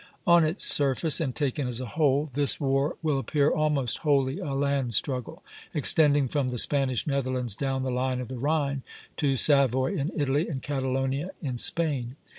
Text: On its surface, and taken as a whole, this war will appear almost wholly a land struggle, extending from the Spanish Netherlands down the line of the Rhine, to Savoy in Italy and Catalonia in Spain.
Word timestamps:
On 0.25 0.43
its 0.43 0.63
surface, 0.63 1.21
and 1.21 1.35
taken 1.35 1.67
as 1.67 1.79
a 1.79 1.85
whole, 1.93 2.27
this 2.33 2.59
war 2.59 2.97
will 3.03 3.19
appear 3.19 3.51
almost 3.51 3.99
wholly 3.99 4.39
a 4.39 4.55
land 4.55 4.95
struggle, 4.95 5.43
extending 5.75 6.27
from 6.27 6.49
the 6.49 6.57
Spanish 6.57 7.05
Netherlands 7.05 7.55
down 7.55 7.83
the 7.83 7.91
line 7.91 8.19
of 8.19 8.27
the 8.27 8.39
Rhine, 8.39 8.81
to 9.17 9.37
Savoy 9.37 9.93
in 9.95 10.09
Italy 10.15 10.47
and 10.49 10.63
Catalonia 10.63 11.29
in 11.43 11.59
Spain. 11.59 12.15